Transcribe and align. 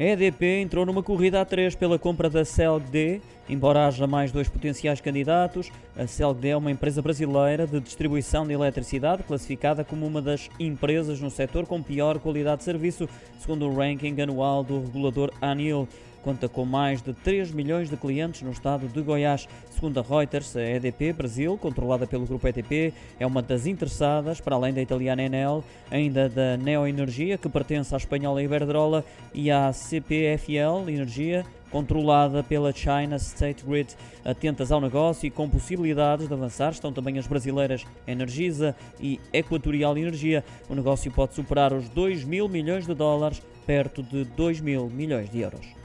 A 0.00 0.02
EDP 0.02 0.62
entrou 0.62 0.86
numa 0.86 1.02
corrida 1.02 1.42
a 1.42 1.44
três 1.44 1.74
pela 1.74 1.98
compra 1.98 2.30
da 2.30 2.42
CELGD, 2.42 3.20
embora 3.46 3.86
haja 3.86 4.06
mais 4.06 4.32
dois 4.32 4.48
potenciais 4.48 4.98
candidatos. 4.98 5.70
A 5.94 6.06
CELGD 6.06 6.48
é 6.48 6.56
uma 6.56 6.70
empresa 6.70 7.02
brasileira 7.02 7.66
de 7.66 7.78
distribuição 7.80 8.46
de 8.46 8.54
eletricidade, 8.54 9.22
classificada 9.24 9.84
como 9.84 10.06
uma 10.06 10.22
das 10.22 10.48
empresas 10.58 11.20
no 11.20 11.30
setor 11.30 11.66
com 11.66 11.82
pior 11.82 12.18
qualidade 12.18 12.60
de 12.60 12.64
serviço, 12.64 13.06
segundo 13.38 13.68
o 13.68 13.76
ranking 13.76 14.18
anual 14.22 14.64
do 14.64 14.80
regulador 14.80 15.30
ANIL 15.38 15.86
conta 16.22 16.48
com 16.48 16.64
mais 16.64 17.02
de 17.02 17.12
3 17.12 17.50
milhões 17.50 17.88
de 17.88 17.96
clientes 17.96 18.42
no 18.42 18.50
estado 18.50 18.86
de 18.86 19.00
Goiás. 19.00 19.48
Segundo 19.70 19.98
a 19.98 20.02
Reuters, 20.02 20.56
a 20.56 20.62
EDP 20.62 21.12
Brasil, 21.12 21.56
controlada 21.56 22.06
pelo 22.06 22.26
grupo 22.26 22.46
EDP, 22.46 22.92
é 23.18 23.26
uma 23.26 23.42
das 23.42 23.66
interessadas, 23.66 24.40
para 24.40 24.56
além 24.56 24.72
da 24.72 24.82
italiana 24.82 25.22
Enel, 25.22 25.64
ainda 25.90 26.28
da 26.28 26.56
Neoenergia, 26.56 27.38
que 27.38 27.48
pertence 27.48 27.94
à 27.94 27.96
espanhola 27.96 28.42
Iberdrola, 28.42 29.04
e 29.32 29.50
à 29.50 29.72
CPFL 29.72 30.88
Energia, 30.88 31.44
controlada 31.70 32.42
pela 32.42 32.72
China 32.72 33.16
State 33.16 33.64
Grid. 33.64 33.94
Atentas 34.24 34.72
ao 34.72 34.80
negócio 34.80 35.26
e 35.26 35.30
com 35.30 35.48
possibilidades 35.48 36.26
de 36.26 36.34
avançar 36.34 36.72
estão 36.72 36.92
também 36.92 37.18
as 37.18 37.26
brasileiras 37.26 37.86
Energisa 38.06 38.74
e 39.00 39.20
Equatorial 39.32 39.96
Energia. 39.96 40.44
O 40.68 40.74
negócio 40.74 41.10
pode 41.12 41.34
superar 41.34 41.72
os 41.72 41.88
2 41.88 42.24
mil 42.24 42.48
milhões 42.48 42.86
de 42.86 42.94
dólares, 42.94 43.40
perto 43.66 44.02
de 44.02 44.24
2 44.24 44.60
mil 44.60 44.90
milhões 44.90 45.30
de 45.30 45.40
euros. 45.40 45.79